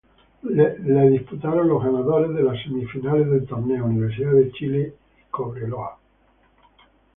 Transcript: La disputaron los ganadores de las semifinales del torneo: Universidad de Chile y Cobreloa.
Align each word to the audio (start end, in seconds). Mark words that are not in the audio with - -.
La 0.41 1.03
disputaron 1.07 1.67
los 1.69 1.83
ganadores 1.83 2.33
de 2.33 2.41
las 2.41 2.57
semifinales 2.63 3.29
del 3.29 3.45
torneo: 3.45 3.85
Universidad 3.85 4.31
de 4.33 4.49
Chile 4.51 4.95
y 5.19 5.29
Cobreloa. 5.29 5.99